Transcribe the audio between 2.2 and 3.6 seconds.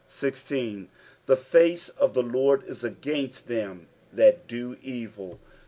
Lord is against